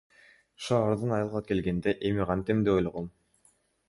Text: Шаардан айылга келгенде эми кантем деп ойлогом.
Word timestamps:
Шаардан 0.67 1.11
айылга 1.17 1.41
келгенде 1.51 1.93
эми 2.09 2.25
кантем 2.31 2.65
деп 2.69 2.79
ойлогом. 2.81 3.11